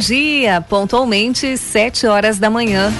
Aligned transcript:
Dia, 0.00 0.62
pontualmente 0.62 1.58
sete 1.58 2.06
horas 2.06 2.38
da 2.38 2.48
manhã. 2.48 2.90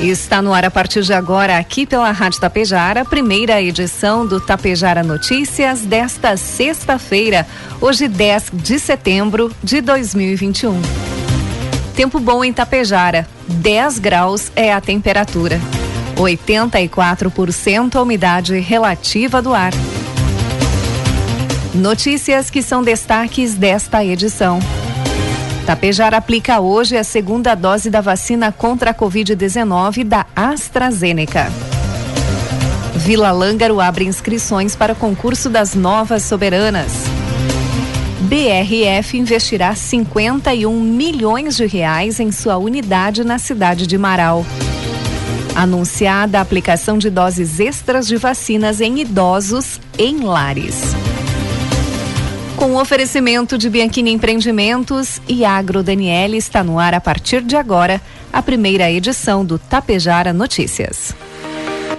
Está 0.00 0.42
no 0.42 0.52
ar 0.52 0.64
a 0.64 0.70
partir 0.70 1.02
de 1.02 1.12
agora, 1.12 1.58
aqui 1.58 1.86
pela 1.86 2.10
Rádio 2.10 2.40
Tapejara, 2.40 3.04
primeira 3.04 3.62
edição 3.62 4.26
do 4.26 4.40
Tapejara 4.40 5.04
Notícias 5.04 5.82
desta 5.82 6.36
sexta-feira, 6.36 7.46
hoje 7.80 8.08
10 8.08 8.50
de 8.52 8.80
setembro 8.80 9.54
de 9.62 9.80
2021. 9.80 10.80
Tempo 11.94 12.18
bom 12.18 12.42
em 12.42 12.52
Tapejara, 12.52 13.28
10 13.46 14.00
graus 14.00 14.50
é 14.56 14.72
a 14.72 14.80
temperatura, 14.80 15.60
84% 16.16 17.94
a 17.94 18.02
umidade 18.02 18.58
relativa 18.58 19.40
do 19.40 19.54
ar. 19.54 19.72
Notícias 21.72 22.50
que 22.50 22.60
são 22.60 22.82
destaques 22.82 23.54
desta 23.54 24.04
edição. 24.04 24.58
Tapejar 25.66 26.14
aplica 26.14 26.60
hoje 26.60 26.96
a 26.96 27.04
segunda 27.04 27.54
dose 27.54 27.90
da 27.90 28.00
vacina 28.00 28.50
contra 28.50 28.90
a 28.90 28.94
Covid-19 28.94 30.04
da 30.04 30.26
AstraZeneca. 30.34 31.50
Vila 32.96 33.30
Lângaro 33.30 33.80
abre 33.80 34.04
inscrições 34.04 34.74
para 34.74 34.94
concurso 34.94 35.48
das 35.48 35.74
novas 35.74 36.22
soberanas. 36.22 36.92
BRF 38.20 39.16
investirá 39.16 39.74
51 39.74 40.78
milhões 40.80 41.56
de 41.56 41.66
reais 41.66 42.20
em 42.20 42.30
sua 42.30 42.56
unidade 42.56 43.24
na 43.24 43.38
cidade 43.38 43.86
de 43.86 43.96
Marau. 43.96 44.44
Anunciada 45.54 46.38
a 46.38 46.42
aplicação 46.42 46.98
de 46.98 47.10
doses 47.10 47.58
extras 47.58 48.06
de 48.06 48.16
vacinas 48.16 48.80
em 48.80 49.00
idosos 49.00 49.80
em 49.98 50.20
lares 50.20 50.94
com 52.60 52.72
o 52.72 52.78
oferecimento 52.78 53.56
de 53.56 53.70
Bianchini 53.70 54.12
Empreendimentos 54.12 55.18
e 55.26 55.46
Agro 55.46 55.82
Daniele 55.82 56.36
está 56.36 56.62
no 56.62 56.78
ar 56.78 56.92
a 56.92 57.00
partir 57.00 57.40
de 57.40 57.56
agora 57.56 58.02
a 58.30 58.42
primeira 58.42 58.90
edição 58.90 59.42
do 59.42 59.58
Tapejara 59.58 60.30
Notícias. 60.30 61.16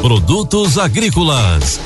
Produtos 0.00 0.78
agrícolas. 0.78 1.80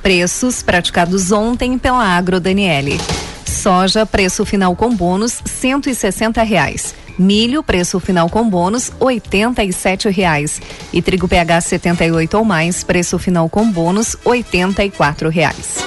Preços 0.00 0.62
praticados 0.62 1.32
ontem 1.32 1.76
pela 1.76 2.04
Agro 2.04 2.38
Daniele. 2.38 2.98
Soja, 3.44 4.06
preço 4.06 4.46
final 4.46 4.76
com 4.76 4.94
bônus, 4.94 5.42
cento 5.44 5.90
e 5.90 5.94
sessenta 5.94 6.44
reais. 6.44 6.94
Milho, 7.18 7.62
preço 7.62 7.98
final 7.98 8.30
com 8.30 8.48
bônus, 8.48 8.92
oitenta 9.00 9.64
e 9.64 9.72
sete 9.72 10.08
reais. 10.08 10.62
E 10.92 11.02
trigo 11.02 11.26
PH 11.26 11.60
78 11.62 12.38
ou 12.38 12.44
mais, 12.44 12.84
preço 12.84 13.18
final 13.18 13.48
com 13.48 13.70
bônus, 13.70 14.16
oitenta 14.24 14.84
e 14.84 14.90
quatro 14.90 15.28
reais. 15.28 15.78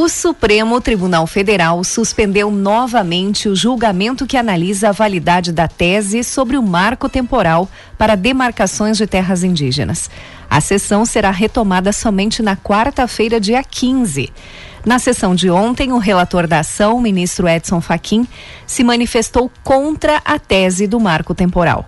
O 0.00 0.08
Supremo 0.08 0.80
Tribunal 0.80 1.26
Federal 1.26 1.82
suspendeu 1.82 2.52
novamente 2.52 3.48
o 3.48 3.56
julgamento 3.56 4.28
que 4.28 4.36
analisa 4.36 4.90
a 4.90 4.92
validade 4.92 5.50
da 5.50 5.66
tese 5.66 6.22
sobre 6.22 6.56
o 6.56 6.62
marco 6.62 7.08
temporal 7.08 7.68
para 7.98 8.14
demarcações 8.14 8.96
de 8.96 9.08
terras 9.08 9.42
indígenas. 9.42 10.08
A 10.48 10.60
sessão 10.60 11.04
será 11.04 11.32
retomada 11.32 11.92
somente 11.92 12.44
na 12.44 12.56
quarta-feira, 12.56 13.40
dia 13.40 13.60
15. 13.60 14.32
Na 14.86 15.00
sessão 15.00 15.34
de 15.34 15.50
ontem, 15.50 15.90
o 15.90 15.98
relator 15.98 16.46
da 16.46 16.60
ação, 16.60 16.96
o 16.96 17.00
ministro 17.00 17.48
Edson 17.48 17.80
Fachin, 17.80 18.24
se 18.68 18.84
manifestou 18.84 19.50
contra 19.64 20.22
a 20.24 20.38
tese 20.38 20.86
do 20.86 21.00
marco 21.00 21.34
temporal. 21.34 21.84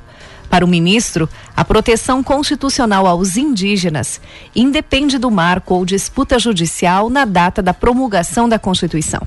Para 0.51 0.65
o 0.65 0.69
ministro, 0.69 1.29
a 1.57 1.65
proteção 1.65 2.25
constitucional 2.25 3.07
aos 3.07 3.37
indígenas 3.37 4.21
independe 4.55 5.17
do 5.17 5.31
marco 5.31 5.75
ou 5.75 5.85
disputa 5.85 6.41
judicial 6.41 7.09
na 7.09 7.25
data 7.25 7.63
da 7.63 7.73
promulgação 7.73 8.49
da 8.49 8.59
Constituição. 8.59 9.23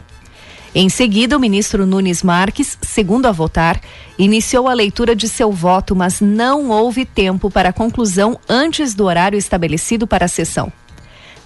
Em 0.76 0.90
seguida, 0.90 1.38
o 1.38 1.40
ministro 1.40 1.86
Nunes 1.86 2.24
Marques, 2.24 2.78
segundo 2.82 3.28
a 3.28 3.32
votar, 3.32 3.80
iniciou 4.20 4.68
a 4.68 4.74
leitura 4.74 5.16
de 5.16 5.30
seu 5.30 5.52
voto, 5.52 5.96
mas 5.96 6.20
não 6.20 6.70
houve 6.70 7.06
tempo 7.06 7.50
para 7.50 7.70
a 7.70 7.74
conclusão 7.74 8.38
antes 8.50 8.94
do 8.94 9.06
horário 9.06 9.38
estabelecido 9.38 10.06
para 10.06 10.26
a 10.26 10.28
sessão. 10.28 10.74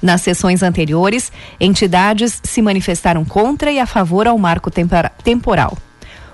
Nas 0.02 0.22
sessões 0.22 0.64
anteriores, 0.64 1.32
entidades 1.60 2.40
se 2.44 2.62
manifestaram 2.62 3.26
contra 3.26 3.72
e 3.72 3.80
a 3.80 3.86
favor 3.86 4.28
ao 4.28 4.38
marco 4.38 4.72
temporal. 5.24 5.78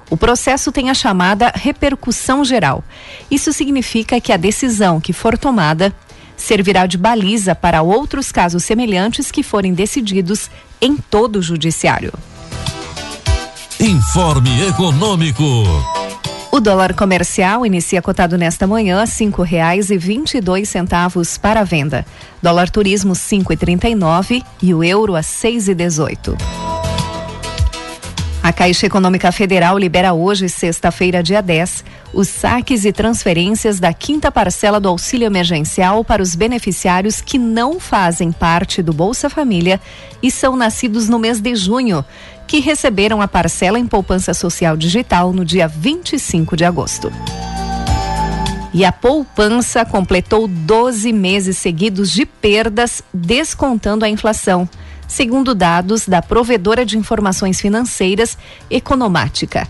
O 0.09 0.17
processo 0.17 0.71
tem 0.71 0.89
a 0.89 0.93
chamada 0.93 1.51
repercussão 1.55 2.45
geral. 2.45 2.83
Isso 3.31 3.51
significa 3.51 4.19
que 4.21 4.31
a 4.31 4.37
decisão 4.37 5.01
que 5.01 5.13
for 5.13 5.37
tomada 5.37 5.93
servirá 6.37 6.85
de 6.85 6.97
baliza 6.97 7.55
para 7.55 7.81
outros 7.81 8.31
casos 8.31 8.63
semelhantes 8.63 9.31
que 9.31 9.43
forem 9.43 9.73
decididos 9.73 10.49
em 10.81 10.97
todo 10.97 11.37
o 11.37 11.41
judiciário. 11.41 12.13
Informe 13.79 14.67
Econômico. 14.67 15.43
O 16.51 16.59
dólar 16.59 16.93
comercial 16.93 17.65
inicia 17.65 18.01
cotado 18.01 18.37
nesta 18.37 18.67
manhã 18.67 19.01
a 19.01 19.07
cinco 19.07 19.41
reais 19.41 19.89
e 19.89 19.97
vinte 19.97 20.35
e 20.35 20.41
dois 20.41 20.69
centavos 20.69 21.35
para 21.37 21.61
a 21.61 21.63
venda. 21.63 22.05
Dólar 22.41 22.69
turismo 22.69 23.15
cinco 23.15 23.51
e 23.51 23.57
trinta 23.57 23.89
e 23.89 23.95
nove 23.95 24.43
e 24.61 24.71
o 24.73 24.83
euro 24.83 25.15
a 25.15 25.23
seis 25.23 25.67
e 25.67 25.73
dezoito. 25.73 26.37
A 28.43 28.51
Caixa 28.51 28.87
Econômica 28.87 29.31
Federal 29.31 29.77
libera 29.77 30.11
hoje, 30.11 30.49
sexta-feira, 30.49 31.23
dia 31.23 31.41
10, 31.41 31.85
os 32.13 32.27
saques 32.27 32.83
e 32.83 32.91
transferências 32.91 33.79
da 33.79 33.93
quinta 33.93 34.29
parcela 34.29 34.81
do 34.81 34.89
auxílio 34.89 35.25
emergencial 35.25 36.03
para 36.03 36.21
os 36.21 36.35
beneficiários 36.35 37.21
que 37.21 37.37
não 37.37 37.79
fazem 37.79 38.33
parte 38.33 38.83
do 38.83 38.91
Bolsa 38.91 39.29
Família 39.29 39.79
e 40.21 40.29
são 40.29 40.57
nascidos 40.57 41.07
no 41.07 41.17
mês 41.17 41.39
de 41.39 41.55
junho, 41.55 42.03
que 42.45 42.59
receberam 42.59 43.21
a 43.21 43.29
parcela 43.29 43.79
em 43.79 43.87
poupança 43.87 44.33
social 44.33 44.75
digital 44.75 45.31
no 45.31 45.45
dia 45.45 45.65
25 45.65 46.57
de 46.57 46.65
agosto. 46.65 47.09
E 48.73 48.83
a 48.83 48.91
poupança 48.91 49.85
completou 49.85 50.49
12 50.49 51.13
meses 51.13 51.57
seguidos 51.57 52.11
de 52.11 52.25
perdas, 52.25 53.01
descontando 53.13 54.03
a 54.03 54.09
inflação 54.09 54.67
segundo 55.07 55.55
dados 55.55 56.07
da 56.07 56.21
provedora 56.21 56.85
de 56.85 56.97
informações 56.97 57.59
financeiras 57.59 58.37
Economática. 58.69 59.67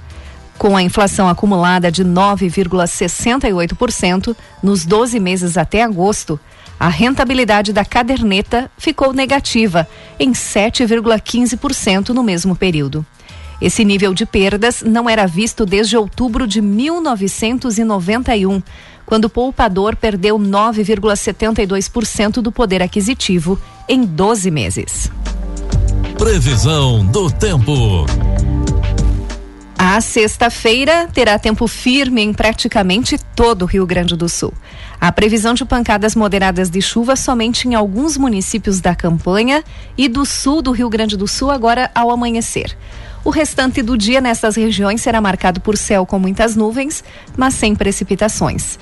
Com 0.57 0.75
a 0.77 0.83
inflação 0.83 1.27
acumulada 1.27 1.91
de 1.91 2.05
9,68% 2.05 4.35
nos 4.61 4.85
12 4.85 5.19
meses 5.19 5.57
até 5.57 5.81
agosto, 5.83 6.39
a 6.79 6.87
rentabilidade 6.87 7.73
da 7.73 7.85
caderneta 7.85 8.71
ficou 8.77 9.13
negativa, 9.13 9.87
em 10.19 10.31
7,15% 10.31 12.09
no 12.09 12.23
mesmo 12.23 12.55
período. 12.55 13.05
Esse 13.61 13.85
nível 13.85 14.11
de 14.13 14.25
perdas 14.25 14.81
não 14.81 15.09
era 15.09 15.25
visto 15.25 15.65
desde 15.65 15.95
outubro 15.95 16.45
de 16.45 16.61
1991, 16.61 18.61
quando 19.05 19.25
o 19.25 19.29
poupador 19.29 19.95
perdeu 19.95 20.39
9,72% 20.39 22.41
do 22.41 22.51
poder 22.51 22.81
aquisitivo 22.81 23.57
em 23.87 24.03
12 24.03 24.49
meses. 24.51 25.11
Previsão 26.17 27.05
do 27.05 27.29
tempo. 27.29 28.05
A 29.77 29.99
sexta-feira 29.99 31.09
terá 31.13 31.37
tempo 31.37 31.67
firme 31.67 32.21
em 32.21 32.33
praticamente 32.33 33.17
todo 33.35 33.63
o 33.63 33.65
Rio 33.65 33.85
Grande 33.85 34.15
do 34.15 34.29
Sul. 34.29 34.53
A 34.99 35.11
previsão 35.11 35.53
de 35.53 35.65
pancadas 35.65 36.15
moderadas 36.15 36.69
de 36.69 36.81
chuva 36.81 37.15
somente 37.15 37.67
em 37.67 37.75
alguns 37.75 38.15
municípios 38.15 38.79
da 38.79 38.95
campanha 38.95 39.63
e 39.97 40.07
do 40.07 40.25
sul 40.25 40.61
do 40.61 40.71
Rio 40.71 40.89
Grande 40.89 41.17
do 41.17 41.27
Sul 41.27 41.51
agora 41.51 41.91
ao 41.93 42.09
amanhecer. 42.09 42.77
O 43.25 43.29
restante 43.29 43.81
do 43.81 43.97
dia 43.97 44.19
nessas 44.19 44.55
regiões 44.55 45.01
será 45.01 45.19
marcado 45.21 45.61
por 45.61 45.77
céu 45.77 46.05
com 46.05 46.17
muitas 46.17 46.55
nuvens, 46.55 47.03
mas 47.37 47.53
sem 47.53 47.75
precipitações. 47.75 48.79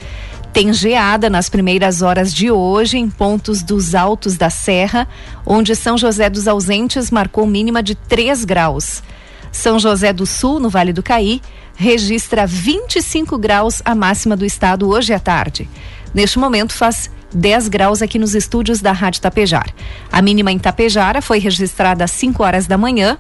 Tem 0.54 0.74
geada 0.74 1.30
nas 1.30 1.50
primeiras 1.50 2.02
horas 2.02 2.34
de 2.34 2.52
hoje 2.52 2.98
em 2.98 3.10
pontos 3.10 3.64
dos 3.64 3.96
altos 3.96 4.36
da 4.36 4.50
Serra, 4.50 5.08
onde 5.46 5.76
São 5.76 5.98
José 5.98 6.30
dos 6.30 6.46
Ausentes 6.46 7.10
marcou 7.10 7.48
mínima 7.48 7.82
de 7.82 7.96
3 7.96 8.44
graus. 8.44 9.02
São 9.50 9.80
José 9.80 10.12
do 10.12 10.26
Sul, 10.26 10.60
no 10.60 10.70
Vale 10.70 10.92
do 10.92 11.02
Caí, 11.02 11.42
registra 11.76 12.46
25 12.46 13.38
graus 13.38 13.82
a 13.86 13.96
máxima 13.96 14.36
do 14.36 14.46
estado 14.46 14.90
hoje 14.90 15.14
à 15.14 15.20
tarde. 15.20 15.70
Neste 16.14 16.38
momento 16.38 16.74
faz 16.74 17.10
10 17.34 17.70
graus 17.70 18.02
aqui 18.02 18.20
nos 18.20 18.36
estúdios 18.36 18.82
da 18.82 18.92
Rádio 18.92 19.22
Tapejar. 19.22 19.70
A 20.12 20.22
mínima 20.22 20.52
em 20.52 20.60
Tapejara 20.60 21.22
foi 21.22 21.40
registrada 21.40 22.04
às 22.04 22.12
5 22.12 22.44
horas 22.44 22.68
da 22.68 22.78
manhã, 22.78 23.18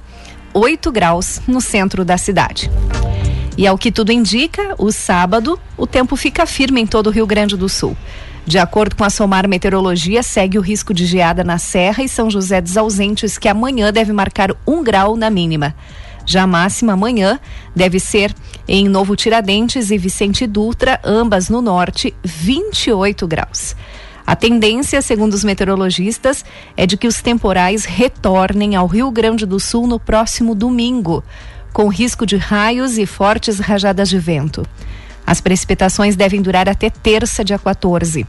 8 0.53 0.91
graus 0.91 1.39
no 1.47 1.61
centro 1.61 2.03
da 2.03 2.17
cidade. 2.17 2.69
E 3.57 3.67
ao 3.67 3.77
que 3.77 3.91
tudo 3.91 4.11
indica, 4.11 4.75
o 4.77 4.91
sábado, 4.91 5.59
o 5.77 5.85
tempo 5.85 6.15
fica 6.15 6.45
firme 6.45 6.81
em 6.81 6.87
todo 6.87 7.07
o 7.07 7.11
Rio 7.11 7.27
Grande 7.27 7.57
do 7.57 7.67
Sul. 7.67 7.95
De 8.45 8.57
acordo 8.57 8.95
com 8.95 9.03
a 9.03 9.09
Somar 9.09 9.47
Meteorologia, 9.47 10.23
segue 10.23 10.57
o 10.57 10.61
risco 10.61 10.93
de 10.93 11.05
geada 11.05 11.43
na 11.43 11.57
Serra 11.57 12.03
e 12.03 12.09
São 12.09 12.29
José 12.29 12.59
dos 12.59 12.75
Ausentes, 12.75 13.37
que 13.37 13.47
amanhã 13.47 13.91
deve 13.93 14.11
marcar 14.11 14.55
um 14.65 14.83
grau 14.83 15.15
na 15.15 15.29
mínima. 15.29 15.75
Já 16.25 16.43
a 16.43 16.47
máxima 16.47 16.93
amanhã 16.93 17.39
deve 17.75 17.99
ser 17.99 18.33
em 18.67 18.87
Novo 18.87 19.15
Tiradentes 19.15 19.91
e 19.91 19.97
Vicente 19.97 20.47
Dutra, 20.47 20.99
ambas 21.03 21.49
no 21.49 21.61
norte, 21.61 22.15
28 22.23 23.27
graus. 23.27 23.75
A 24.25 24.35
tendência, 24.35 25.01
segundo 25.01 25.33
os 25.33 25.43
meteorologistas, 25.43 26.45
é 26.77 26.85
de 26.85 26.95
que 26.95 27.07
os 27.07 27.21
temporais 27.21 27.85
retornem 27.85 28.75
ao 28.75 28.87
Rio 28.87 29.11
Grande 29.11 29.45
do 29.45 29.59
Sul 29.59 29.87
no 29.87 29.99
próximo 29.99 30.55
domingo, 30.55 31.23
com 31.73 31.87
risco 31.87 32.25
de 32.25 32.37
raios 32.37 32.97
e 32.97 33.05
fortes 33.05 33.59
rajadas 33.59 34.09
de 34.09 34.19
vento. 34.19 34.65
As 35.25 35.39
precipitações 35.39 36.15
devem 36.15 36.41
durar 36.41 36.67
até 36.67 36.89
terça, 36.89 37.43
dia 37.43 37.59
14. 37.59 38.25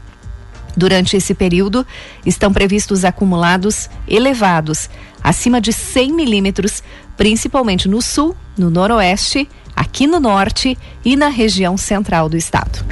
Durante 0.75 1.15
esse 1.15 1.33
período, 1.33 1.85
estão 2.25 2.51
previstos 2.51 3.05
acumulados 3.05 3.89
elevados, 4.07 4.89
acima 5.21 5.61
de 5.61 5.71
100 5.71 6.13
milímetros, 6.13 6.81
principalmente 7.15 7.87
no 7.87 8.01
sul, 8.01 8.35
no 8.57 8.69
noroeste, 8.69 9.47
aqui 9.75 10.07
no 10.07 10.19
norte 10.19 10.77
e 11.05 11.15
na 11.15 11.27
região 11.27 11.77
central 11.77 12.27
do 12.27 12.37
estado. 12.37 12.83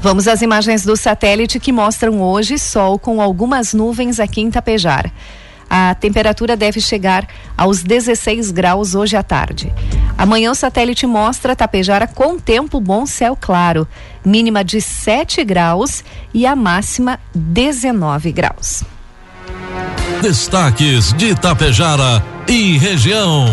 Vamos 0.00 0.28
às 0.28 0.42
imagens 0.42 0.84
do 0.84 0.96
satélite 0.96 1.58
que 1.58 1.72
mostram 1.72 2.20
hoje 2.20 2.58
sol 2.58 2.98
com 2.98 3.22
algumas 3.22 3.72
nuvens 3.72 4.20
aqui 4.20 4.42
em 4.42 4.50
Tapejar. 4.50 5.10
A 5.68 5.94
temperatura 5.94 6.56
deve 6.56 6.80
chegar 6.80 7.26
aos 7.56 7.82
16 7.82 8.50
graus 8.50 8.94
hoje 8.94 9.16
à 9.16 9.22
tarde. 9.22 9.72
Amanhã 10.16 10.50
o 10.50 10.54
satélite 10.54 11.06
mostra 11.06 11.56
Tapejara 11.56 12.06
com 12.06 12.38
tempo 12.38 12.80
bom, 12.80 13.06
céu 13.06 13.36
claro. 13.38 13.86
Mínima 14.24 14.64
de 14.64 14.80
7 14.80 15.44
graus 15.44 16.04
e 16.32 16.46
a 16.46 16.54
máxima 16.54 17.18
19 17.34 18.32
graus. 18.32 18.84
Destaques 20.22 21.12
de 21.12 21.34
Tapejara 21.34 22.22
e 22.48 22.78
região. 22.78 23.46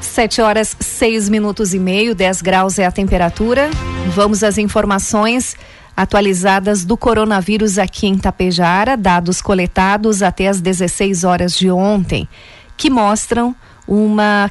7 0.00 0.42
horas 0.42 0.76
6 0.80 1.28
minutos 1.28 1.72
e 1.72 1.78
meio, 1.78 2.14
10 2.14 2.42
graus 2.42 2.78
é 2.78 2.84
a 2.84 2.90
temperatura. 2.90 3.70
Vamos 4.14 4.42
às 4.42 4.58
informações 4.58 5.56
atualizadas 5.98 6.84
do 6.84 6.96
coronavírus 6.96 7.76
aqui 7.76 8.06
em 8.06 8.16
Tapejara, 8.16 8.96
dados 8.96 9.42
coletados 9.42 10.22
até 10.22 10.46
as 10.46 10.60
16 10.60 11.24
horas 11.24 11.58
de 11.58 11.72
ontem, 11.72 12.28
que 12.76 12.88
mostram 12.88 13.52
uma 13.84 14.48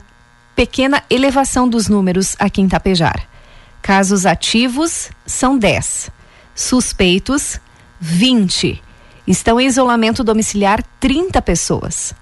pequena 0.54 1.02
elevação 1.10 1.70
dos 1.70 1.88
números 1.88 2.36
aqui 2.38 2.60
em 2.60 2.68
Tapejara. 2.68 3.24
Casos 3.82 4.26
ativos 4.26 5.10
são 5.26 5.58
10, 5.58 6.12
suspeitos 6.54 7.62
20 7.98 8.84
Estão 9.26 9.58
em 9.58 9.68
isolamento 9.68 10.26
domiciliar 10.26 10.84
30 11.00 11.42
pessoas. 11.42 12.14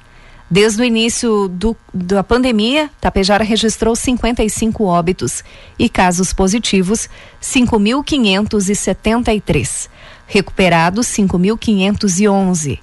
Desde 0.49 0.81
o 0.81 0.85
início 0.85 1.47
do, 1.47 1.77
da 1.91 2.23
pandemia, 2.23 2.91
Tapejara 3.01 3.43
registrou 3.43 3.95
55 3.95 4.83
óbitos 4.83 5.43
e 5.77 5.89
casos 5.89 6.31
positivos 6.33 7.09
5.573. 7.41 9.89
Recuperados 10.27 11.07
5.511. 11.07 12.79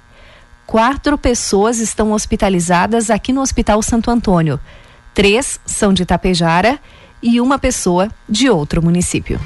Quatro 0.65 1.17
pessoas 1.17 1.79
estão 1.79 2.11
hospitalizadas 2.11 3.09
aqui 3.09 3.31
no 3.31 3.39
Hospital 3.41 3.81
Santo 3.81 4.11
Antônio. 4.11 4.59
Três 5.13 5.61
são 5.65 5.93
de 5.93 6.05
Tapejara 6.05 6.77
e 7.21 7.39
uma 7.39 7.57
pessoa 7.57 8.09
de 8.27 8.49
outro 8.49 8.83
município. 8.83 9.39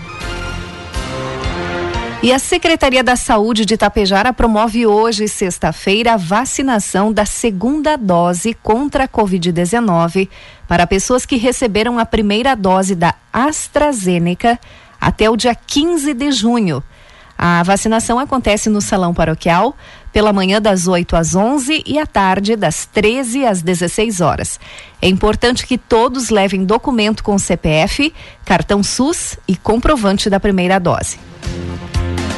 E 2.24 2.34
a 2.34 2.40
Secretaria 2.40 3.04
da 3.04 3.16
Saúde 3.16 3.64
de 3.64 3.76
Itapejara 3.76 4.34
promove 4.34 4.88
hoje, 4.88 5.28
sexta-feira, 5.28 6.14
a 6.14 6.18
vacinação 6.18 7.14
da 7.14 7.26
segunda 7.26 7.96
dose 7.96 8.56
contra 8.56 9.04
a 9.04 9.08
Covid-19 9.08 10.28
para 10.68 10.88
pessoas 10.88 11.28
que 11.28 11.36
receberam 11.36 12.00
a 12.00 12.06
primeira 12.06 12.56
dose 12.56 12.96
da 12.96 13.14
AstraZeneca 13.32 14.60
até 15.00 15.30
o 15.30 15.38
dia 15.38 15.54
15 15.54 16.12
de 16.16 16.32
junho. 16.32 16.84
A 17.38 17.62
vacinação 17.62 18.18
acontece 18.18 18.68
no 18.68 18.82
Salão 18.82 19.14
Paroquial 19.14 19.78
pela 20.12 20.34
manhã 20.34 20.60
das 20.60 20.88
8 20.88 21.16
às 21.16 21.36
11 21.36 21.84
e 21.86 22.00
à 22.00 22.08
tarde 22.08 22.56
das 22.56 22.88
13 22.88 23.46
às 23.46 23.62
16 23.62 24.22
horas. 24.22 24.60
É 25.00 25.08
importante 25.08 25.68
que 25.68 25.78
todos 25.78 26.32
levem 26.32 26.66
documento 26.66 27.24
com 27.24 27.38
CPF, 27.38 28.12
cartão 28.44 28.82
SUS 28.82 29.38
e 29.48 29.56
comprovante 29.56 30.32
da 30.32 30.40
primeira 30.40 30.80
dose. 30.80 31.20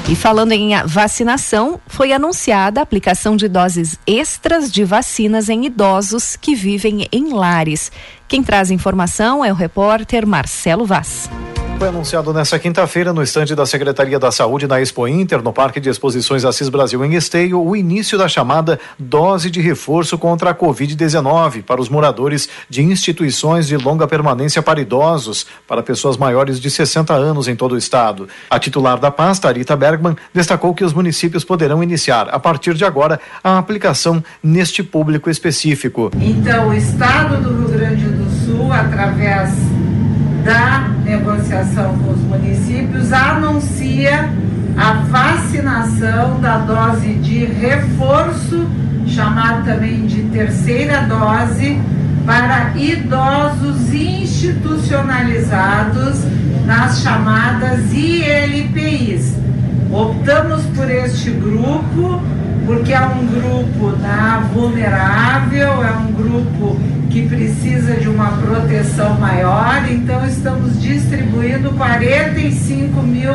E 0.09 0.15
falando 0.15 0.53
em 0.53 0.71
vacinação, 0.87 1.79
foi 1.85 2.11
anunciada 2.11 2.79
a 2.79 2.83
aplicação 2.83 3.37
de 3.37 3.47
doses 3.47 3.99
extras 4.07 4.71
de 4.71 4.83
vacinas 4.83 5.49
em 5.49 5.67
idosos 5.67 6.35
que 6.35 6.55
vivem 6.55 7.07
em 7.11 7.31
lares. 7.31 7.91
Quem 8.27 8.41
traz 8.41 8.71
informação 8.71 9.45
é 9.45 9.51
o 9.51 9.55
repórter 9.55 10.25
Marcelo 10.25 10.83
Vaz. 10.83 11.29
Foi 11.79 11.87
anunciado 11.87 12.33
nesta 12.33 12.59
quinta-feira 12.59 13.13
no 13.13 13.23
estande 13.23 13.55
da 13.55 13.65
Secretaria 13.65 14.19
da 14.19 14.33
Saúde 14.33 14.67
na 14.67 14.81
Expo 14.81 15.07
Inter, 15.07 15.41
no 15.41 15.53
Parque 15.53 15.79
de 15.79 15.89
Exposições 15.89 16.43
Assis 16.43 16.67
Brasil 16.67 17.05
em 17.05 17.15
Esteio, 17.15 17.65
o 17.65 17.73
início 17.73 18.17
da 18.17 18.27
chamada 18.27 18.77
dose 18.99 19.49
de 19.49 19.61
reforço 19.61 20.17
contra 20.17 20.49
a 20.49 20.53
Covid-19 20.53 21.63
para 21.63 21.79
os 21.79 21.87
moradores 21.87 22.49
de 22.69 22.83
instituições 22.83 23.65
de 23.65 23.77
longa 23.77 24.05
permanência 24.09 24.61
para 24.61 24.81
idosos, 24.81 25.45
para 25.65 25.81
pessoas 25.81 26.17
maiores 26.17 26.59
de 26.59 26.69
60 26.69 27.13
anos 27.13 27.47
em 27.47 27.55
todo 27.55 27.75
o 27.75 27.77
estado. 27.77 28.27
A 28.49 28.59
titular 28.59 28.99
da 28.99 29.09
pasta, 29.09 29.47
Arita 29.47 29.77
Bergman, 29.77 30.17
destacou 30.33 30.75
que 30.75 30.83
os 30.83 30.91
municípios 30.91 31.45
poderão 31.45 31.81
iniciar, 31.81 32.27
a 32.27 32.39
partir 32.41 32.73
de 32.73 32.83
agora, 32.83 33.21
a 33.41 33.57
aplicação 33.57 34.21
neste 34.43 34.83
público 34.83 35.29
específico. 35.29 36.11
Então, 36.19 36.67
o 36.67 36.73
estado 36.73 37.41
do 37.41 37.57
Rio 37.57 37.69
Grande 37.69 38.03
do 38.03 38.29
Sul, 38.45 38.69
através 38.69 39.68
negociação 41.39 41.97
com 41.99 42.11
os 42.11 42.19
municípios 42.21 43.13
anuncia 43.13 44.29
a 44.77 44.93
vacinação 45.09 46.41
da 46.41 46.57
dose 46.59 47.13
de 47.15 47.45
reforço, 47.45 48.69
chamada 49.07 49.73
também 49.73 50.05
de 50.05 50.21
terceira 50.23 51.01
dose, 51.03 51.81
para 52.25 52.73
idosos 52.77 53.93
institucionalizados 53.93 56.19
nas 56.65 57.01
chamadas 57.01 57.93
ILPIs. 57.93 59.33
Optamos 59.91 60.61
por 60.75 60.91
este 60.91 61.31
grupo 61.31 62.21
porque 62.65 62.91
é 62.93 63.01
um 63.01 63.25
grupo 63.25 63.91
né, 63.97 64.43
vulnerável, 64.53 65.83
é 65.83 65.91
um 65.91 66.11
grupo 66.11 66.77
que 67.09 67.27
precisa 67.27 67.95
de 67.95 68.07
uma 68.07 68.31
proteção 68.37 69.19
maior, 69.19 69.83
então 69.89 70.25
estamos 70.27 70.79
distribuindo 70.79 71.71
45 71.71 73.01
mil 73.01 73.33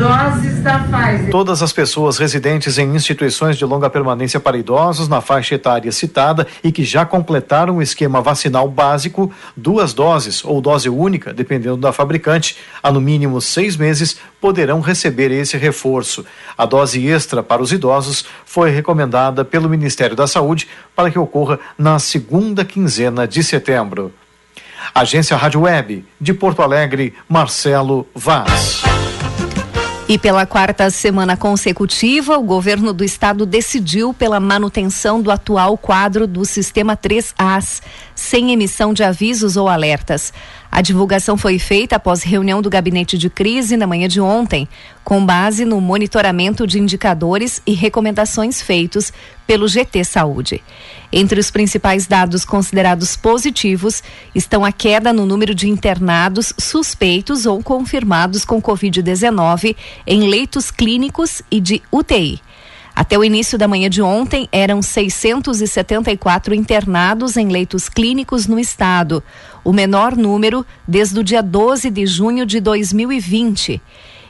doses 0.00 0.62
da 0.62 0.78
Pfizer. 0.78 1.30
Todas 1.30 1.62
as 1.62 1.74
pessoas 1.74 2.16
residentes 2.16 2.78
em 2.78 2.96
instituições 2.96 3.58
de 3.58 3.66
longa 3.66 3.90
permanência 3.90 4.40
para 4.40 4.56
idosos 4.56 5.08
na 5.08 5.20
faixa 5.20 5.56
etária 5.56 5.92
citada 5.92 6.46
e 6.64 6.72
que 6.72 6.84
já 6.84 7.04
completaram 7.04 7.76
o 7.76 7.82
esquema 7.82 8.22
vacinal 8.22 8.66
básico, 8.66 9.30
duas 9.54 9.92
doses 9.92 10.42
ou 10.42 10.58
dose 10.62 10.88
única, 10.88 11.34
dependendo 11.34 11.76
da 11.76 11.92
fabricante, 11.92 12.56
há 12.82 12.90
no 12.90 12.98
mínimo 12.98 13.42
seis 13.42 13.76
meses, 13.76 14.16
poderão 14.40 14.80
receber 14.80 15.30
esse 15.30 15.58
reforço. 15.58 16.24
A 16.56 16.64
dose 16.64 17.06
extra 17.06 17.42
para 17.42 17.60
os 17.60 17.70
idosos 17.70 18.24
foi 18.46 18.70
recomendada 18.70 19.44
pelo 19.44 19.68
Ministério 19.68 20.16
da 20.16 20.26
Saúde 20.26 20.66
para 20.96 21.10
que 21.10 21.18
ocorra 21.18 21.60
na 21.76 21.98
segunda 21.98 22.64
quinzena 22.64 23.28
de 23.28 23.44
setembro. 23.44 24.14
Agência 24.94 25.36
Rádio 25.36 25.60
Web, 25.60 26.06
de 26.18 26.32
Porto 26.32 26.62
Alegre, 26.62 27.12
Marcelo 27.28 28.06
Vaz. 28.14 28.89
E 30.10 30.18
pela 30.18 30.44
quarta 30.44 30.90
semana 30.90 31.36
consecutiva, 31.36 32.36
o 32.36 32.42
governo 32.42 32.92
do 32.92 33.04
estado 33.04 33.46
decidiu 33.46 34.12
pela 34.12 34.40
manutenção 34.40 35.22
do 35.22 35.30
atual 35.30 35.78
quadro 35.78 36.26
do 36.26 36.44
sistema 36.44 36.96
3As, 36.96 37.80
sem 38.12 38.50
emissão 38.50 38.92
de 38.92 39.04
avisos 39.04 39.56
ou 39.56 39.68
alertas. 39.68 40.32
A 40.72 40.82
divulgação 40.82 41.36
foi 41.36 41.58
feita 41.58 41.96
após 41.96 42.22
reunião 42.22 42.62
do 42.62 42.70
gabinete 42.70 43.18
de 43.18 43.28
crise 43.28 43.76
na 43.76 43.88
manhã 43.88 44.06
de 44.06 44.20
ontem, 44.20 44.68
com 45.02 45.24
base 45.24 45.64
no 45.64 45.80
monitoramento 45.80 46.64
de 46.64 46.78
indicadores 46.78 47.60
e 47.66 47.72
recomendações 47.72 48.62
feitos 48.62 49.12
pelo 49.48 49.66
GT 49.66 50.04
Saúde. 50.04 50.62
Entre 51.12 51.40
os 51.40 51.50
principais 51.50 52.06
dados 52.06 52.44
considerados 52.44 53.16
positivos 53.16 54.00
estão 54.32 54.64
a 54.64 54.70
queda 54.70 55.12
no 55.12 55.26
número 55.26 55.56
de 55.56 55.68
internados 55.68 56.54
suspeitos 56.56 57.46
ou 57.46 57.60
confirmados 57.60 58.44
com 58.44 58.62
Covid-19 58.62 59.74
em 60.06 60.28
leitos 60.28 60.70
clínicos 60.70 61.42
e 61.50 61.60
de 61.60 61.82
UTI. 61.90 62.40
Até 63.00 63.16
o 63.16 63.24
início 63.24 63.56
da 63.56 63.66
manhã 63.66 63.88
de 63.88 64.02
ontem, 64.02 64.46
eram 64.52 64.82
674 64.82 66.54
internados 66.54 67.38
em 67.38 67.48
leitos 67.48 67.88
clínicos 67.88 68.46
no 68.46 68.58
estado, 68.58 69.22
o 69.64 69.72
menor 69.72 70.14
número 70.14 70.66
desde 70.86 71.18
o 71.18 71.24
dia 71.24 71.42
12 71.42 71.88
de 71.88 72.06
junho 72.06 72.44
de 72.44 72.60
2020 72.60 73.80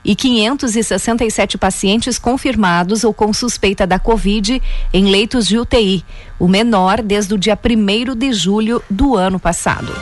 e 0.05 0.15
567 0.15 1.59
pacientes 1.59 2.17
confirmados 2.17 3.03
ou 3.03 3.12
com 3.12 3.33
suspeita 3.33 3.89
da 3.89 3.99
Covid 3.99 4.62
em 4.93 5.11
leitos 5.11 5.49
de 5.49 5.59
UTI, 5.59 6.05
o 6.39 6.47
menor 6.47 7.03
desde 7.03 7.35
o 7.35 7.39
dia 7.39 7.59
1 7.59 8.15
de 8.15 8.33
julho 8.33 8.81
do 8.89 9.17
ano 9.17 9.41
passado. 9.41 9.93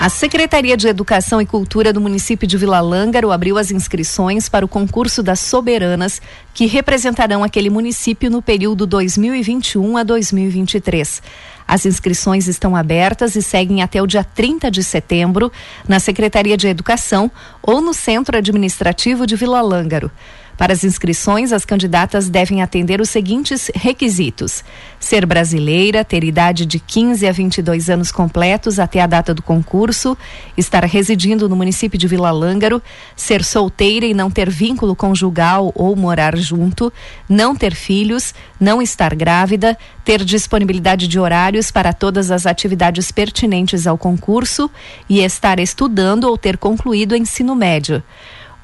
A 0.00 0.08
Secretaria 0.08 0.76
de 0.76 0.86
Educação 0.86 1.42
e 1.42 1.46
Cultura 1.46 1.92
do 1.92 2.00
município 2.00 2.46
de 2.46 2.56
Vila 2.56 2.80
Lângaro 2.80 3.32
abriu 3.32 3.58
as 3.58 3.72
inscrições 3.72 4.48
para 4.48 4.64
o 4.64 4.68
concurso 4.68 5.24
das 5.24 5.40
soberanas 5.40 6.22
que 6.54 6.66
representarão 6.66 7.42
aquele 7.42 7.68
município 7.68 8.30
no 8.30 8.40
período 8.40 8.86
2021 8.86 9.96
a 9.96 10.04
2023. 10.04 11.20
As 11.66 11.84
inscrições 11.84 12.46
estão 12.46 12.76
abertas 12.76 13.34
e 13.34 13.42
seguem 13.42 13.82
até 13.82 14.00
o 14.00 14.06
dia 14.06 14.22
30 14.22 14.70
de 14.70 14.84
setembro 14.84 15.50
na 15.88 15.98
Secretaria 15.98 16.56
de 16.56 16.68
Educação 16.68 17.28
ou 17.60 17.80
no 17.80 17.92
Centro 17.92 18.38
Administrativo 18.38 19.26
de 19.26 19.34
Vila 19.34 19.60
Lângaro. 19.60 20.12
Para 20.58 20.72
as 20.72 20.82
inscrições, 20.82 21.52
as 21.52 21.64
candidatas 21.64 22.28
devem 22.28 22.62
atender 22.62 23.00
os 23.00 23.08
seguintes 23.08 23.70
requisitos: 23.76 24.64
ser 24.98 25.24
brasileira, 25.24 26.04
ter 26.04 26.24
idade 26.24 26.66
de 26.66 26.80
15 26.80 27.28
a 27.28 27.30
22 27.30 27.88
anos 27.88 28.10
completos 28.10 28.80
até 28.80 29.00
a 29.00 29.06
data 29.06 29.32
do 29.32 29.40
concurso, 29.40 30.18
estar 30.56 30.82
residindo 30.84 31.48
no 31.48 31.54
município 31.54 31.96
de 31.96 32.08
Vila 32.08 32.32
Lângaro, 32.32 32.82
ser 33.14 33.44
solteira 33.44 34.04
e 34.04 34.12
não 34.12 34.32
ter 34.32 34.50
vínculo 34.50 34.96
conjugal 34.96 35.70
ou 35.76 35.94
morar 35.94 36.36
junto, 36.36 36.92
não 37.28 37.54
ter 37.54 37.72
filhos, 37.76 38.34
não 38.58 38.82
estar 38.82 39.14
grávida, 39.14 39.78
ter 40.04 40.24
disponibilidade 40.24 41.06
de 41.06 41.20
horários 41.20 41.70
para 41.70 41.92
todas 41.92 42.32
as 42.32 42.46
atividades 42.46 43.12
pertinentes 43.12 43.86
ao 43.86 43.96
concurso 43.96 44.68
e 45.08 45.20
estar 45.20 45.60
estudando 45.60 46.24
ou 46.24 46.36
ter 46.36 46.58
concluído 46.58 47.12
o 47.12 47.16
ensino 47.16 47.54
médio. 47.54 48.02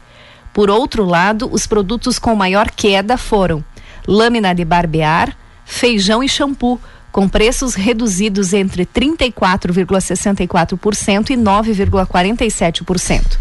Por 0.53 0.70
outro 0.70 1.06
lado, 1.06 1.50
os 1.51 1.65
produtos 1.65 2.20
com 2.20 2.36
maior 2.36 2.70
queda 2.70 3.18
foram 3.18 3.63
lâmina 4.08 4.53
de 4.53 4.63
barbear, 4.65 5.36
feijão 5.65 6.22
e 6.24 6.30
shampoo, 6.30 6.80
com 7.12 7.27
preços 7.27 7.74
reduzidos 7.75 8.53
entre 8.53 8.86
34,64% 8.86 11.32
e 11.32 11.36
9,47%. 11.36 13.38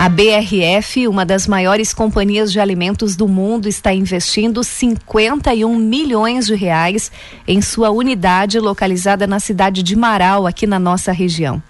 A 0.00 0.08
BRF, 0.08 1.06
uma 1.06 1.26
das 1.26 1.46
maiores 1.46 1.92
companhias 1.92 2.50
de 2.50 2.58
alimentos 2.58 3.14
do 3.14 3.28
mundo, 3.28 3.68
está 3.68 3.92
investindo 3.92 4.64
51 4.64 5.76
milhões 5.76 6.46
de 6.46 6.54
reais 6.54 7.12
em 7.46 7.60
sua 7.60 7.90
unidade 7.90 8.58
localizada 8.58 9.26
na 9.26 9.38
cidade 9.38 9.82
de 9.82 9.94
Marau, 9.94 10.46
aqui 10.46 10.66
na 10.66 10.78
nossa 10.78 11.12
região. 11.12 11.62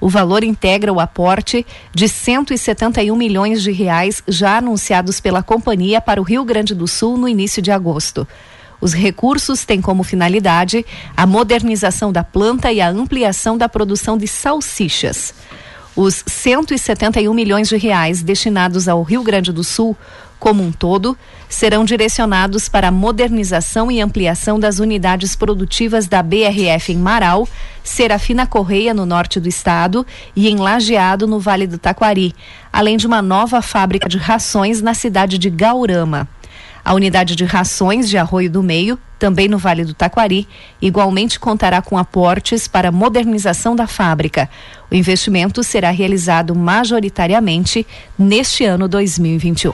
O 0.00 0.08
valor 0.08 0.42
integra 0.42 0.90
o 0.90 0.98
aporte 0.98 1.66
de 1.92 2.08
171 2.08 3.14
milhões 3.14 3.62
de 3.62 3.70
reais 3.70 4.22
já 4.26 4.56
anunciados 4.56 5.20
pela 5.20 5.42
companhia 5.42 6.00
para 6.00 6.18
o 6.18 6.24
Rio 6.24 6.42
Grande 6.42 6.74
do 6.74 6.88
Sul 6.88 7.18
no 7.18 7.28
início 7.28 7.60
de 7.60 7.70
agosto. 7.70 8.26
Os 8.80 8.94
recursos 8.94 9.66
têm 9.66 9.82
como 9.82 10.02
finalidade 10.02 10.86
a 11.14 11.26
modernização 11.26 12.10
da 12.10 12.24
planta 12.24 12.72
e 12.72 12.80
a 12.80 12.88
ampliação 12.88 13.58
da 13.58 13.68
produção 13.68 14.16
de 14.16 14.26
salsichas. 14.26 15.34
Os 15.96 16.24
171 16.26 17.32
milhões 17.32 17.68
de 17.68 17.76
reais 17.76 18.20
destinados 18.20 18.88
ao 18.88 19.02
Rio 19.02 19.22
Grande 19.22 19.52
do 19.52 19.62
Sul, 19.62 19.96
como 20.40 20.60
um 20.60 20.72
todo, 20.72 21.16
serão 21.48 21.84
direcionados 21.84 22.68
para 22.68 22.88
a 22.88 22.92
modernização 22.92 23.90
e 23.90 24.00
ampliação 24.00 24.58
das 24.58 24.80
unidades 24.80 25.36
produtivas 25.36 26.08
da 26.08 26.20
BRF 26.20 26.92
em 26.92 26.96
Marau, 26.96 27.48
Serafina 27.84 28.44
Correia, 28.44 28.92
no 28.92 29.06
norte 29.06 29.38
do 29.38 29.48
estado, 29.48 30.04
e 30.34 30.48
em 30.48 30.56
Lajeado, 30.56 31.28
no 31.28 31.38
Vale 31.38 31.66
do 31.66 31.78
Taquari, 31.78 32.34
além 32.72 32.96
de 32.96 33.06
uma 33.06 33.22
nova 33.22 33.62
fábrica 33.62 34.08
de 34.08 34.18
rações 34.18 34.82
na 34.82 34.94
cidade 34.94 35.38
de 35.38 35.48
Gaurama. 35.48 36.28
A 36.84 36.92
unidade 36.92 37.34
de 37.34 37.44
rações 37.44 38.10
de 38.10 38.18
Arroio 38.18 38.50
do 38.50 38.62
Meio, 38.62 38.98
também 39.18 39.48
no 39.48 39.56
Vale 39.56 39.86
do 39.86 39.94
Taquari, 39.94 40.46
igualmente 40.82 41.40
contará 41.40 41.80
com 41.80 41.96
aportes 41.96 42.68
para 42.68 42.92
modernização 42.92 43.74
da 43.74 43.86
fábrica. 43.86 44.50
O 44.90 44.94
investimento 44.94 45.64
será 45.64 45.90
realizado 45.90 46.54
majoritariamente 46.54 47.86
neste 48.18 48.64
ano 48.64 48.86
2021. 48.86 49.72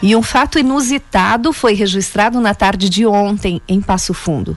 E 0.00 0.14
um 0.14 0.22
fato 0.22 0.58
inusitado 0.58 1.52
foi 1.52 1.74
registrado 1.74 2.40
na 2.40 2.54
tarde 2.54 2.88
de 2.88 3.04
ontem 3.04 3.60
em 3.66 3.80
Passo 3.80 4.14
Fundo. 4.14 4.56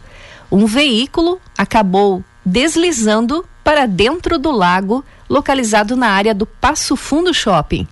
Um 0.51 0.65
veículo 0.65 1.41
acabou 1.57 2.23
deslizando 2.45 3.43
para 3.63 3.85
dentro 3.85 4.37
do 4.37 4.51
lago 4.51 5.03
localizado 5.29 5.95
na 5.95 6.09
área 6.09 6.33
do 6.33 6.45
Passo 6.45 6.95
Fundo 6.95 7.33
Shopping. 7.33 7.87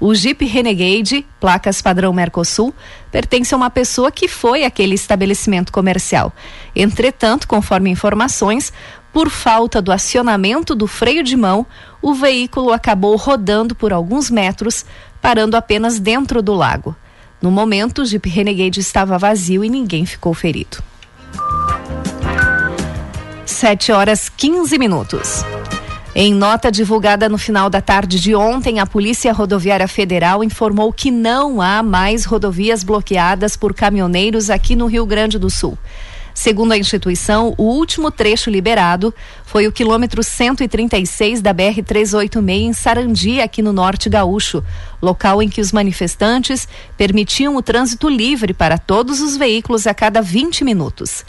O 0.00 0.14
Jeep 0.14 0.44
Renegade, 0.44 1.26
placas 1.40 1.80
padrão 1.80 2.12
Mercosul, 2.12 2.74
pertence 3.10 3.54
a 3.54 3.56
uma 3.56 3.70
pessoa 3.70 4.10
que 4.10 4.28
foi 4.28 4.64
àquele 4.64 4.94
estabelecimento 4.94 5.72
comercial. 5.72 6.32
Entretanto, 6.74 7.46
conforme 7.46 7.90
informações, 7.90 8.72
por 9.12 9.30
falta 9.30 9.80
do 9.80 9.92
acionamento 9.92 10.74
do 10.74 10.86
freio 10.86 11.22
de 11.22 11.36
mão, 11.36 11.64
o 12.02 12.12
veículo 12.12 12.72
acabou 12.72 13.14
rodando 13.16 13.74
por 13.74 13.92
alguns 13.92 14.28
metros, 14.28 14.84
parando 15.22 15.56
apenas 15.56 16.00
dentro 16.00 16.42
do 16.42 16.52
lago. 16.52 16.96
No 17.40 17.50
momento, 17.50 18.02
o 18.02 18.06
Jeep 18.06 18.28
Renegade 18.28 18.80
estava 18.80 19.16
vazio 19.16 19.64
e 19.64 19.70
ninguém 19.70 20.04
ficou 20.04 20.34
ferido. 20.34 20.82
7 23.46 23.92
horas 23.92 24.28
15 24.28 24.78
minutos. 24.78 25.44
Em 26.16 26.32
nota 26.32 26.70
divulgada 26.70 27.28
no 27.28 27.36
final 27.36 27.68
da 27.68 27.80
tarde 27.80 28.20
de 28.20 28.36
ontem, 28.36 28.78
a 28.78 28.86
Polícia 28.86 29.32
Rodoviária 29.32 29.88
Federal 29.88 30.44
informou 30.44 30.92
que 30.92 31.10
não 31.10 31.60
há 31.60 31.82
mais 31.82 32.24
rodovias 32.24 32.84
bloqueadas 32.84 33.56
por 33.56 33.74
caminhoneiros 33.74 34.48
aqui 34.48 34.76
no 34.76 34.86
Rio 34.86 35.04
Grande 35.04 35.40
do 35.40 35.50
Sul. 35.50 35.76
Segundo 36.32 36.70
a 36.70 36.78
instituição, 36.78 37.52
o 37.58 37.64
último 37.64 38.12
trecho 38.12 38.48
liberado 38.48 39.12
foi 39.44 39.66
o 39.66 39.72
quilômetro 39.72 40.22
136 40.22 41.40
da 41.40 41.52
BR-386 41.52 42.48
em 42.48 42.72
Sarandi, 42.72 43.40
aqui 43.40 43.60
no 43.60 43.72
Norte 43.72 44.08
Gaúcho, 44.08 44.62
local 45.02 45.42
em 45.42 45.48
que 45.48 45.60
os 45.60 45.72
manifestantes 45.72 46.68
permitiam 46.96 47.56
o 47.56 47.62
trânsito 47.62 48.08
livre 48.08 48.54
para 48.54 48.78
todos 48.78 49.20
os 49.20 49.36
veículos 49.36 49.84
a 49.84 49.92
cada 49.92 50.22
20 50.22 50.62
minutos. 50.62 51.24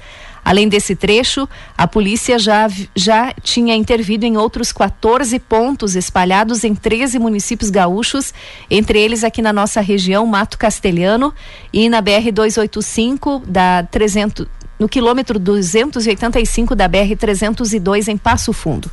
Além 0.46 0.70
desse 0.70 0.96
trecho, 0.96 1.50
a 1.75 1.88
polícia 1.88 2.38
já, 2.38 2.70
já 2.96 3.34
tinha 3.42 3.75
intervido 3.75 4.28
em 4.28 4.38
outros 4.38 4.72
14 4.72 5.40
pontos 5.40 5.96
espalhados 5.96 6.64
em 6.64 6.75
13 6.75 7.18
municípios 7.18 7.72
gaúchos, 7.72 8.32
entre 8.70 9.00
eles 9.00 9.24
aqui 9.24 9.42
na 9.42 9.52
nossa 9.52 9.82
região, 9.82 10.24
Mato 10.28 10.60
Castelhano 10.60 11.34
e 11.74 11.90
na 11.90 12.00
BR 12.00 12.32
285 12.32 13.42
da 13.48 13.88
300 13.90 14.46
no 14.78 14.90
quilômetro 14.90 15.40
285 15.40 16.75
da 16.75 16.88
BR 16.88 17.16
302 17.18 18.08
em 18.08 18.18
Passo 18.18 18.54
Fundo. 18.54 18.92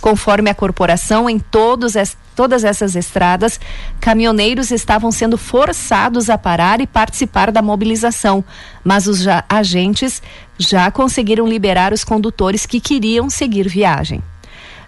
Conforme 0.00 0.48
a 0.48 0.54
corporação, 0.54 1.28
em 1.28 1.38
todos 1.38 1.94
es, 1.94 2.16
todas 2.34 2.64
essas 2.64 2.96
estradas, 2.96 3.60
caminhoneiros 4.00 4.70
estavam 4.70 5.12
sendo 5.12 5.36
forçados 5.36 6.30
a 6.30 6.38
parar 6.38 6.80
e 6.80 6.86
participar 6.86 7.52
da 7.52 7.60
mobilização, 7.60 8.42
mas 8.82 9.06
os 9.06 9.20
já, 9.20 9.44
agentes 9.48 10.22
já 10.58 10.90
conseguiram 10.90 11.46
liberar 11.46 11.92
os 11.92 12.02
condutores 12.02 12.64
que 12.64 12.80
queriam 12.80 13.28
seguir 13.28 13.68
viagem. 13.68 14.22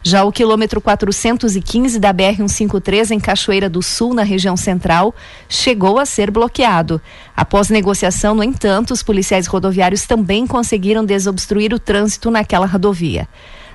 Já 0.05 0.25
o 0.25 0.33
quilômetro 0.33 0.81
415 0.81 2.01
da 2.01 2.13
BR-153 2.13 3.13
em 3.13 3.21
Cachoeira 3.21 3.71
do 3.71 3.81
Sul, 3.81 4.13
na 4.13 4.25
região 4.25 4.57
central, 4.57 5.15
chegou 5.49 5.99
a 5.99 6.05
ser 6.05 6.29
bloqueado. 6.29 7.01
Após 7.37 7.69
negociação, 7.69 8.35
no 8.35 8.43
entanto, 8.43 8.93
os 8.93 9.03
policiais 9.03 9.47
rodoviários 9.47 10.05
também 10.05 10.45
conseguiram 10.45 11.05
desobstruir 11.05 11.73
o 11.73 11.79
trânsito 11.79 12.33
naquela 12.33 12.67
rodovia. 12.67 13.29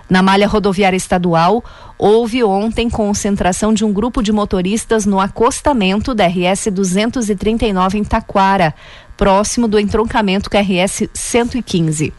Na 0.09 0.23
malha 0.23 0.47
rodoviária 0.47 0.95
estadual, 0.95 1.63
houve 1.97 2.43
ontem 2.43 2.89
concentração 2.89 3.73
de 3.73 3.83
um 3.83 3.91
grupo 3.91 4.23
de 4.23 4.31
motoristas 4.31 5.05
no 5.05 5.19
acostamento 5.19 6.13
da 6.13 6.25
RS 6.27 6.67
239 6.71 7.97
em 7.97 8.03
Taquara, 8.03 8.73
próximo 9.17 9.67
do 9.67 9.77
entroncamento 9.77 10.49
com 10.49 10.57
a 10.57 10.61
RS 10.61 11.09
115. 11.13 12.13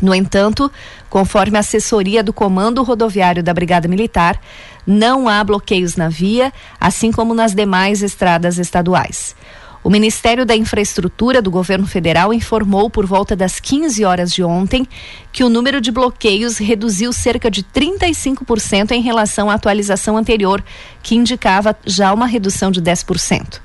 No 0.00 0.14
entanto, 0.14 0.70
conforme 1.10 1.56
a 1.56 1.60
assessoria 1.60 2.22
do 2.22 2.32
Comando 2.32 2.82
Rodoviário 2.82 3.42
da 3.42 3.52
Brigada 3.52 3.88
Militar, 3.88 4.40
não 4.86 5.28
há 5.28 5.42
bloqueios 5.42 5.96
na 5.96 6.08
via, 6.08 6.52
assim 6.80 7.10
como 7.10 7.34
nas 7.34 7.52
demais 7.52 8.00
estradas 8.02 8.58
estaduais. 8.58 9.34
O 9.82 9.90
Ministério 9.90 10.44
da 10.44 10.56
Infraestrutura 10.56 11.40
do 11.40 11.50
Governo 11.50 11.86
Federal 11.86 12.34
informou 12.34 12.90
por 12.90 13.06
volta 13.06 13.36
das 13.36 13.60
15 13.60 14.04
horas 14.04 14.32
de 14.32 14.42
ontem 14.42 14.86
que 15.32 15.44
o 15.44 15.48
número 15.48 15.80
de 15.80 15.92
bloqueios 15.92 16.58
reduziu 16.58 17.12
cerca 17.12 17.50
de 17.50 17.62
35% 17.62 18.90
em 18.90 19.00
relação 19.00 19.48
à 19.48 19.54
atualização 19.54 20.16
anterior, 20.16 20.62
que 21.02 21.14
indicava 21.14 21.76
já 21.86 22.12
uma 22.12 22.26
redução 22.26 22.70
de 22.70 22.82
10%. 22.82 23.60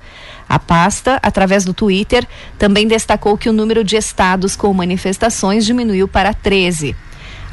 A 0.47 0.59
pasta, 0.59 1.19
através 1.23 1.65
do 1.65 1.73
Twitter, 1.73 2.27
também 2.59 2.87
destacou 2.87 3.37
que 3.37 3.49
o 3.49 3.53
número 3.53 3.83
de 3.83 3.95
estados 3.95 4.55
com 4.55 4.71
manifestações 4.71 5.65
diminuiu 5.65 6.07
para 6.07 6.33
13. 6.33 6.95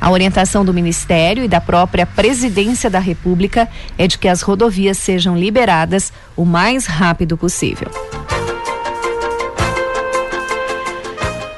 A 0.00 0.10
orientação 0.10 0.64
do 0.64 0.74
Ministério 0.74 1.44
e 1.44 1.48
da 1.48 1.60
própria 1.60 2.06
Presidência 2.06 2.90
da 2.90 2.98
República 2.98 3.68
é 3.96 4.06
de 4.06 4.18
que 4.18 4.28
as 4.28 4.42
rodovias 4.42 4.98
sejam 4.98 5.36
liberadas 5.36 6.12
o 6.36 6.44
mais 6.44 6.86
rápido 6.86 7.36
possível. 7.36 7.90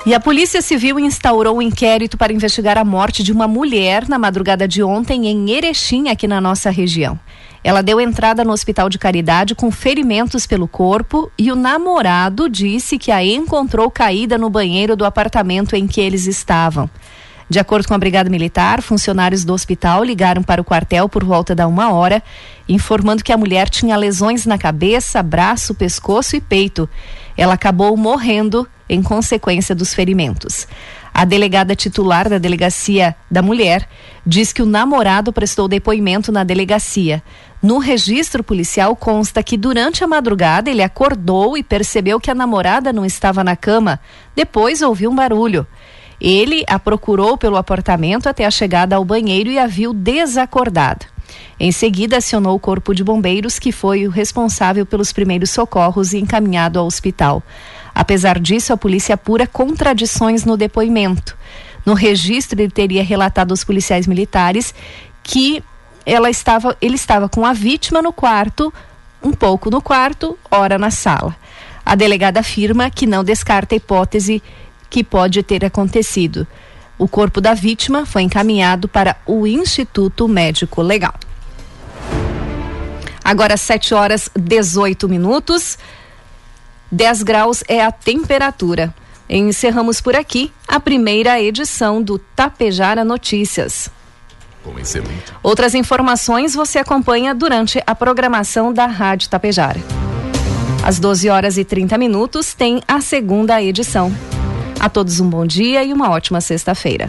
E 0.05 0.13
a 0.15 0.19
Polícia 0.19 0.61
Civil 0.61 0.99
instaurou 0.99 1.59
um 1.59 1.63
inquérito 1.63 2.19
para 2.19 2.33
investigar 2.33 2.77
a 2.77 2.85
morte 2.85 3.23
de 3.23 3.31
uma 3.31 3.47
mulher 3.47 4.09
na 4.09 4.19
madrugada 4.19 4.67
de 4.67 4.83
ontem 4.83 5.29
em 5.29 5.51
Erechim, 5.51 6.09
aqui 6.09 6.27
na 6.27 6.41
nossa 6.41 6.71
região. 6.71 7.17
Ela 7.63 7.85
deu 7.85 8.01
entrada 8.01 8.43
no 8.43 8.53
hospital 8.53 8.89
de 8.89 8.99
caridade 8.99 9.55
com 9.55 9.71
ferimentos 9.71 10.45
pelo 10.45 10.67
corpo 10.67 11.31
e 11.39 11.53
o 11.53 11.55
namorado 11.55 12.49
disse 12.49 12.99
que 12.99 13.13
a 13.13 13.25
encontrou 13.25 13.89
caída 13.93 14.37
no 14.37 14.51
banheiro 14.51 14.97
do 14.97 15.05
apartamento 15.05 15.77
em 15.77 15.87
que 15.87 16.01
eles 16.01 16.27
estavam. 16.27 16.91
De 17.49 17.61
acordo 17.61 17.87
com 17.87 17.95
a 17.95 17.99
Brigada 17.99 18.29
Militar, 18.29 18.83
funcionários 18.83 19.45
do 19.45 19.53
hospital 19.53 20.03
ligaram 20.03 20.43
para 20.43 20.61
o 20.61 20.65
quartel 20.65 21.09
por 21.09 21.23
volta 21.23 21.55
da 21.55 21.69
uma 21.69 21.93
hora, 21.93 22.21
informando 22.69 23.23
que 23.23 23.33
a 23.33 23.37
mulher 23.37 23.69
tinha 23.69 23.97
lesões 23.97 24.47
na 24.47 24.59
cabeça, 24.59 25.23
braço, 25.23 25.75
pescoço 25.75 26.35
e 26.35 26.41
peito. 26.41 26.89
Ela 27.37 27.55
acabou 27.55 27.97
morrendo 27.97 28.69
em 28.89 29.03
consequência 29.03 29.75
dos 29.75 29.95
ferimentos. 29.95 30.67
A 31.15 31.25
delegada 31.25 31.77
titular 31.77 32.29
da 32.29 32.39
Delegacia 32.39 33.15
da 33.31 33.43
Mulher 33.43 33.87
diz 34.27 34.53
que 34.53 34.63
o 34.63 34.67
namorado 34.67 35.33
prestou 35.33 35.69
depoimento 35.69 36.33
na 36.33 36.43
delegacia. 36.43 37.23
No 37.63 37.79
registro 37.79 38.43
policial 38.43 38.97
consta 38.97 39.43
que 39.43 39.57
durante 39.57 40.03
a 40.03 40.07
madrugada 40.07 40.71
ele 40.71 40.83
acordou 40.83 41.57
e 41.57 41.63
percebeu 41.63 42.19
que 42.19 42.31
a 42.31 42.35
namorada 42.35 42.93
não 42.93 43.05
estava 43.05 43.45
na 43.45 43.55
cama. 43.55 44.01
Depois 44.35 44.81
ouviu 44.81 45.11
um 45.11 45.15
barulho. 45.15 45.67
Ele 46.19 46.65
a 46.67 46.79
procurou 46.79 47.37
pelo 47.37 47.57
apartamento 47.57 48.29
até 48.29 48.47
a 48.47 48.51
chegada 48.51 48.97
ao 48.97 49.05
banheiro 49.05 49.51
e 49.51 49.59
a 49.59 49.67
viu 49.67 49.93
desacordada. 49.93 51.12
Em 51.59 51.71
seguida, 51.71 52.19
acionou 52.19 52.57
o 52.57 52.61
corpo 52.61 52.95
de 52.95 53.05
bombeiros, 53.05 53.59
que 53.59 53.73
foi 53.73 54.07
o 54.07 54.11
responsável 54.11 54.85
pelos 54.85 55.13
primeiros 55.13 55.51
socorros 55.51 56.13
e 56.13 56.19
encaminhado 56.19 56.79
ao 56.79 56.87
hospital. 56.87 57.43
Apesar 57.95 58.39
disso, 58.39 58.73
a 58.73 58.77
polícia 58.77 59.15
apura 59.15 59.47
contradições 59.47 60.45
no 60.45 60.57
depoimento. 60.57 61.37
No 61.85 61.95
registro, 61.95 62.61
ele 62.61 62.71
teria 62.71 63.03
relatado 63.03 63.51
aos 63.51 63.65
policiais 63.65 64.07
militares 64.07 64.75
que 65.23 65.63
ela 66.05 66.31
estava, 66.31 66.77
ele 66.81 66.97
estava 66.97 67.29
com 67.29 67.45
a 67.45 67.53
vítima 67.53 68.03
no 68.03 68.13
quarto, 68.13 68.73
um 69.23 69.33
pouco 69.33 69.71
no 69.71 69.81
quarto, 69.81 70.39
ora 70.51 70.79
na 70.79 70.91
sala. 70.91 71.37
A 71.85 71.95
delegada 71.95 72.41
afirma 72.41 72.91
que 72.91 73.07
não 73.07 73.25
descarta 73.25 73.75
a 73.75 73.77
hipótese 73.77 74.43
que 74.89 75.03
pode 75.03 75.43
ter 75.43 75.65
acontecido. 75.65 76.47
O 77.03 77.09
corpo 77.09 77.41
da 77.41 77.53
vítima 77.53 78.07
foi 78.07 78.23
encaminhado 78.23 78.87
para 78.87 79.17
o 79.27 79.45
Instituto 79.45 80.29
Médico 80.29 80.81
Legal. 80.81 81.13
Agora 83.25 83.57
7 83.57 83.93
horas 83.93 84.31
18 84.37 85.09
minutos. 85.09 85.77
10 86.93 87.25
graus 87.25 87.65
é 87.67 87.85
a 87.85 87.91
temperatura. 87.91 88.95
Encerramos 89.29 90.01
por 90.01 90.15
aqui 90.15 90.53
a 90.69 90.79
primeira 90.79 91.41
edição 91.43 92.01
do 92.01 92.21
Tapejara 92.21 93.05
Notícias. 93.05 93.91
Outras 95.43 95.75
informações 95.75 96.55
você 96.55 96.79
acompanha 96.79 97.35
durante 97.35 97.83
a 97.85 97.97
programação 97.97 98.73
da 98.73 98.87
Rádio 98.87 99.29
Tapejara. 99.29 99.81
Às 100.85 101.01
12 101.01 101.29
horas 101.29 101.59
e 101.59 101.65
30 101.65 101.99
minutos 101.99 102.55
tem 102.55 102.81
a 102.87 103.01
segunda 103.01 103.61
edição. 103.61 104.15
A 104.83 104.89
todos 104.89 105.21
um 105.21 105.31
bom 105.31 105.47
dia 105.47 105.85
e 105.85 105.93
uma 105.93 106.11
ótima 106.11 106.41
sexta-feira. 106.41 107.09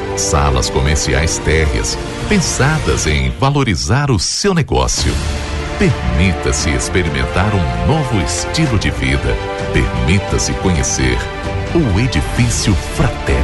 Salas 0.15 0.69
comerciais 0.69 1.37
térreas, 1.39 1.97
pensadas 2.27 3.07
em 3.07 3.31
valorizar 3.31 4.11
o 4.11 4.19
seu 4.19 4.53
negócio. 4.53 5.13
Permita-se 5.79 6.69
experimentar 6.69 7.51
um 7.55 7.87
novo 7.87 8.19
estilo 8.21 8.77
de 8.77 8.91
vida. 8.91 9.35
Permita-se 9.73 10.53
conhecer 10.55 11.17
o 11.73 11.99
Edifício 11.99 12.75
Fratelli. 12.95 13.41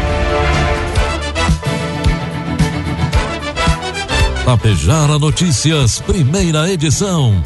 Tapejara 4.46 5.18
Notícias, 5.18 6.00
primeira 6.00 6.72
edição. 6.72 7.42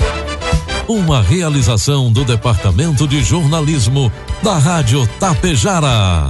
Uma 0.87 1.21
realização 1.21 2.11
do 2.11 2.25
Departamento 2.25 3.07
de 3.07 3.23
Jornalismo 3.23 4.11
da 4.43 4.57
Rádio 4.57 5.07
Tapejara. 5.19 6.29